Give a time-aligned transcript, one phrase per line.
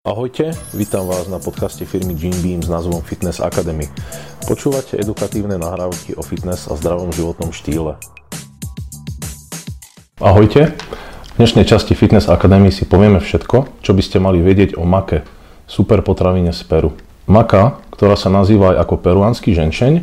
[0.00, 3.84] Ahojte, vítam vás na podcaste firmy Gene Beam s názvom Fitness Academy.
[4.48, 8.00] Počúvate edukatívne nahrávky o fitness a zdravom životnom štýle.
[10.16, 14.88] Ahojte, v dnešnej časti Fitness Academy si povieme všetko, čo by ste mali vedieť o
[14.88, 15.20] make,
[15.68, 16.96] super potravine z Peru.
[17.28, 20.00] Maka, ktorá sa nazýva aj ako peruánsky ženšeň,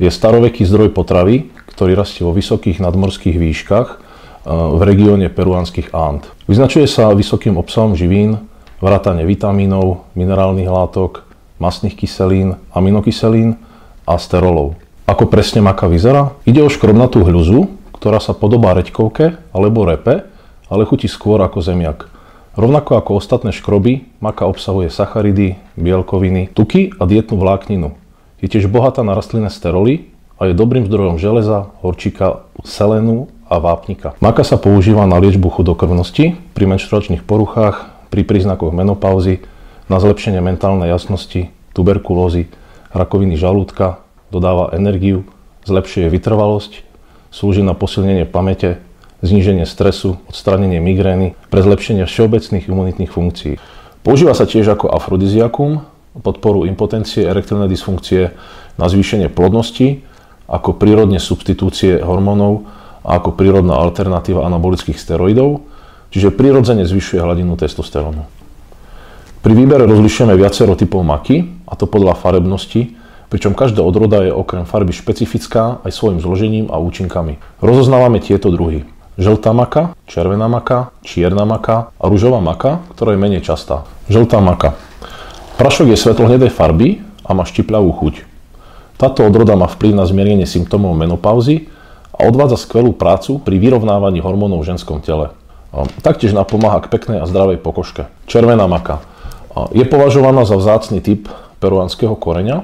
[0.00, 4.00] je staroveký zdroj potravy, ktorý rastie vo vysokých nadmorských výškach eh,
[4.48, 6.32] v regióne peruánskych Ant.
[6.48, 8.48] Vyznačuje sa vysokým obsahom živín,
[8.78, 11.26] vrátane vitamínov, minerálnych látok,
[11.62, 13.60] masných kyselín, aminokyselín
[14.04, 14.78] a sterolov.
[15.04, 16.32] Ako presne maka vyzerá?
[16.48, 17.68] Ide o škrobnatú hľuzu,
[18.00, 20.24] ktorá sa podobá reďkovke alebo repe,
[20.68, 22.08] ale chutí skôr ako zemiak.
[22.54, 27.98] Rovnako ako ostatné škroby, maka obsahuje sacharidy, bielkoviny, tuky a dietnú vlákninu.
[28.38, 34.14] Je tiež bohatá na rastlinné steroly a je dobrým zdrojom železa, horčíka, selénu a vápnika.
[34.22, 39.42] Maka sa používa na liečbu chudokrvnosti pri menštruačných poruchách, pri príznakoch menopauzy,
[39.90, 42.46] na zlepšenie mentálnej jasnosti, tuberkulózy,
[42.94, 43.98] rakoviny žalúdka,
[44.30, 45.26] dodáva energiu,
[45.66, 46.86] zlepšuje vytrvalosť,
[47.34, 48.78] slúži na posilnenie pamäte,
[49.26, 53.58] zníženie stresu, odstránenie migrény, pre zlepšenie všeobecných imunitných funkcií.
[54.06, 55.82] Používa sa tiež ako afrodiziakum,
[56.22, 58.30] podporu impotencie, erektilnej dysfunkcie,
[58.78, 60.06] na zvýšenie plodnosti,
[60.46, 62.62] ako prírodne substitúcie hormónov
[63.02, 65.73] a ako prírodná alternatíva anabolických steroidov,
[66.14, 68.22] Čiže prirodzene zvyšuje hladinu testosterónu.
[69.42, 72.94] Pri výbere rozlišujeme viacero typov maky, a to podľa farebnosti,
[73.34, 77.42] pričom každá odroda je okrem farby špecifická aj svojim zložením a účinkami.
[77.58, 78.86] Rozoznávame tieto druhy.
[79.18, 83.82] Žltá maka, červená maka, čierna maka a rúžová maka, ktorá je menej častá.
[84.06, 84.78] Žltá maka.
[85.58, 88.14] Prašok je svetlohnedej farby a má štipľavú chuť.
[89.02, 91.66] Táto odroda má vplyv na zmiernenie symptómov menopauzy
[92.14, 95.34] a odvádza skvelú prácu pri vyrovnávaní hormónov v ženskom tele.
[96.06, 98.06] Taktiež napomáha k peknej a zdravej pokožke.
[98.30, 99.02] Červená maka.
[99.74, 101.26] Je považovaná za vzácny typ
[101.58, 102.62] peruánskeho koreňa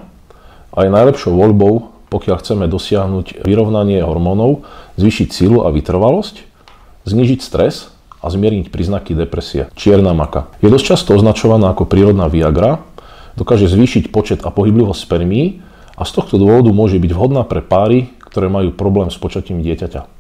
[0.71, 4.63] a je najlepšou voľbou, pokiaľ chceme dosiahnuť vyrovnanie hormónov,
[4.99, 6.43] zvýšiť sílu a vytrvalosť,
[7.07, 7.91] znížiť stres
[8.23, 9.71] a zmierniť príznaky depresie.
[9.75, 10.51] Čierna maka.
[10.63, 12.83] Je dosť často označovaná ako prírodná Viagra,
[13.35, 15.63] dokáže zvýšiť počet a pohyblivosť spermí
[15.99, 20.20] a z tohto dôvodu môže byť vhodná pre páry, ktoré majú problém s počatím dieťaťa.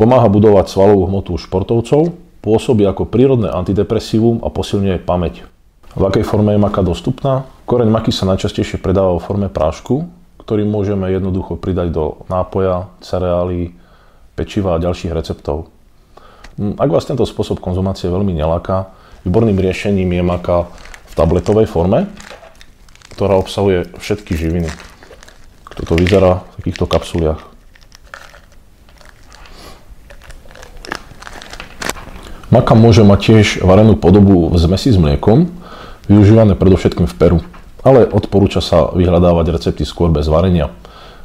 [0.00, 5.44] Pomáha budovať svalovú hmotu športovcov, pôsobí ako prírodné antidepresívum a posilňuje pamäť.
[5.92, 7.44] V akej forme je maka dostupná?
[7.68, 10.08] Koreň maky sa najčastejšie predáva vo forme prášku,
[10.40, 13.76] ktorý môžeme jednoducho pridať do nápoja, cereálií,
[14.40, 15.68] pečiva a ďalších receptov.
[16.56, 18.96] Hm, ak vás tento spôsob konzumácie veľmi neláka,
[19.28, 20.64] výborným riešením je maka
[21.10, 22.08] v tabletovej forme,
[23.12, 24.72] ktorá obsahuje všetky živiny.
[25.76, 27.49] Toto vyzerá v takýchto kapsuliach.
[32.50, 35.46] Maka môže mať tiež varenú podobu v zmesi s mliekom,
[36.10, 37.38] využívané predovšetkým v Peru,
[37.86, 40.74] ale odporúča sa vyhľadávať recepty skôr bez varenia.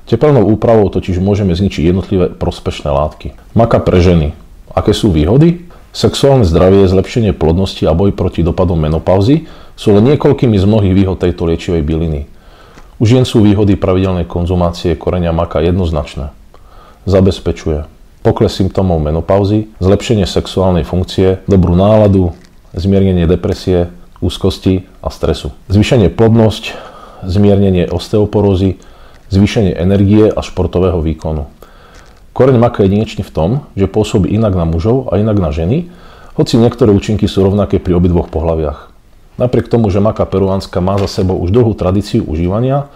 [0.06, 3.34] Tepelnou úpravou totiž môžeme zničiť jednotlivé prospešné látky.
[3.58, 4.38] Maka pre ženy.
[4.70, 5.66] Aké sú výhody?
[5.90, 11.18] Sexuálne zdravie, zlepšenie plodnosti a boj proti dopadom menopauzy sú len niekoľkými z mnohých výhod
[11.26, 12.30] tejto liečivej byliny.
[13.02, 16.30] U žien sú výhody pravidelnej konzumácie koreňa maka jednoznačné.
[17.10, 17.95] Zabezpečuje
[18.26, 22.34] pokles symptómov menopauzy, zlepšenie sexuálnej funkcie, dobrú náladu,
[22.74, 25.54] zmiernenie depresie, úzkosti a stresu.
[25.70, 26.74] Zvýšenie plodnosť,
[27.22, 28.82] zmiernenie osteoporózy,
[29.30, 31.46] zvýšenie energie a športového výkonu.
[32.34, 35.94] Koreň maka je jedinečný v tom, že pôsobí inak na mužov a inak na ženy,
[36.34, 38.92] hoci niektoré účinky sú rovnaké pri obidvoch pohľaviach.
[39.38, 42.90] Napriek tomu, že maka peruánska má za sebou už dlhú tradíciu užívania,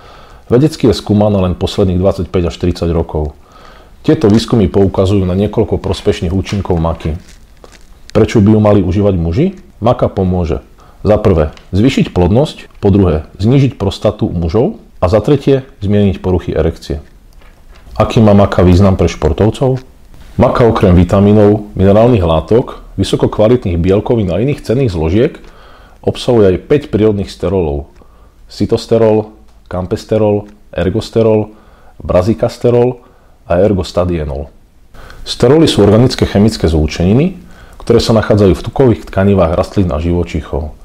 [0.50, 3.38] vedecky je skúmaná len posledných 25 až 30 rokov.
[4.00, 7.20] Tieto výskumy poukazujú na niekoľko prospešných účinkov maky.
[8.16, 9.48] Prečo by ju mali užívať muži?
[9.84, 10.64] Maka pomôže.
[11.04, 17.00] Za prvé, zvýšiť plodnosť, po druhé, znížiť prostatu mužov a za tretie, zmieniť poruchy erekcie.
[17.96, 19.80] Aký má maka význam pre športovcov?
[20.40, 25.40] Maka okrem vitamínov, minerálnych látok, vysokokvalitných bielkovín a iných cenných zložiek
[26.04, 27.92] obsahuje aj 5 prírodných sterolov.
[28.48, 29.36] Cytosterol,
[29.68, 31.56] kampesterol, ergosterol,
[32.00, 33.04] brazikasterol
[33.50, 34.54] a ergostadienol.
[35.26, 37.42] Steroly sú organické chemické zlúčeniny,
[37.82, 40.78] ktoré sa nachádzajú v tukových tkanivách rastlín a živočíchov.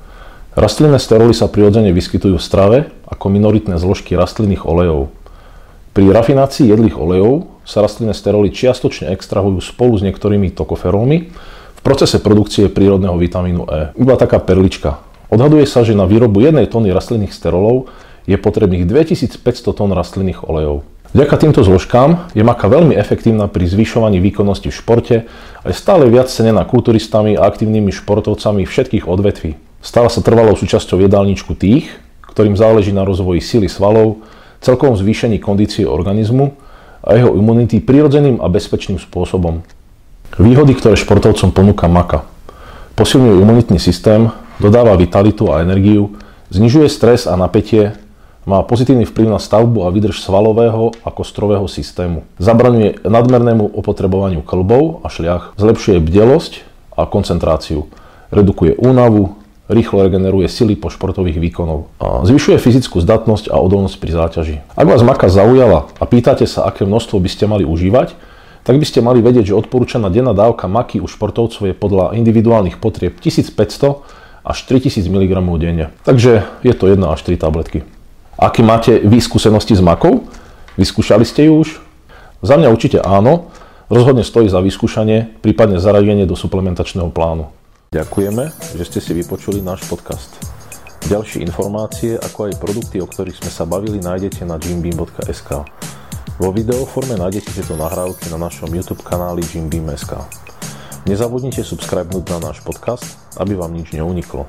[0.56, 2.78] Rastlinné steroly sa prirodzene vyskytujú v strave
[3.10, 5.12] ako minoritné zložky rastlinných olejov.
[5.92, 11.18] Pri rafinácii jedlých olejov sa rastlinné steroly čiastočne extrahujú spolu s niektorými tokoferolmi
[11.74, 13.80] v procese produkcie prírodného vitamínu E.
[13.98, 15.02] Iba taká perlička.
[15.28, 17.90] Odhaduje sa, že na výrobu jednej tóny rastlinných sterolov
[18.24, 19.42] je potrebných 2500
[19.74, 20.86] tón rastlinných olejov.
[21.14, 25.16] Vďaka týmto zložkám je maka veľmi efektívna pri zvyšovaní výkonnosti v športe
[25.62, 29.54] a je stále viac cenená kulturistami a aktívnymi športovcami všetkých odvetví.
[29.78, 31.86] Stáva sa trvalou súčasťou jedálničku tých,
[32.26, 34.26] ktorým záleží na rozvoji sily svalov,
[34.58, 36.50] celkovom zvýšení kondície organizmu
[37.06, 39.62] a jeho imunity prirodzeným a bezpečným spôsobom.
[40.34, 42.26] Výhody, ktoré športovcom ponúka maka.
[42.98, 46.18] Posilňuje imunitný systém, dodáva vitalitu a energiu,
[46.50, 47.94] znižuje stres a napätie,
[48.44, 52.28] má pozitívny vplyv na stavbu a výdrž svalového a kostrového systému.
[52.36, 56.64] Zabraňuje nadmernému opotrebovaniu klbov a šliach, zlepšuje bdelosť
[56.94, 57.88] a koncentráciu,
[58.28, 61.88] redukuje únavu, rýchlo regeneruje sily po športových výkonov.
[62.00, 64.56] Zvyšuje fyzickú zdatnosť a odolnosť pri záťaži.
[64.76, 68.12] Ak vás maka zaujala a pýtate sa, aké množstvo by ste mali užívať,
[68.64, 72.80] tak by ste mali vedieť, že odporúčaná denná dávka maky u športovcov je podľa individuálnych
[72.80, 74.04] potrieb 1500
[74.44, 75.92] až 3000 mg denne.
[76.04, 77.84] Takže je to 1 až 3 tabletky.
[78.34, 80.26] Aké máte vy skúsenosti s makou?
[80.74, 81.78] Vyskúšali ste ju už?
[82.42, 83.54] Za mňa určite áno.
[83.86, 87.52] Rozhodne stojí za vyskúšanie, prípadne zaradenie do suplementačného plánu.
[87.94, 90.34] Ďakujeme, že ste si vypočuli náš podcast.
[91.06, 95.68] Ďalšie informácie, ako aj produkty, o ktorých sme sa bavili, nájdete na jimbeam.sk.
[96.40, 100.16] Vo videoforme nájdete tieto nahrávky na našom YouTube kanáli jimbeam.sk.
[101.04, 104.48] Nezabudnite subscribenúť na náš podcast, aby vám nič neuniklo.